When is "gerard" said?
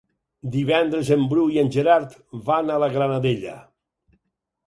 1.75-2.17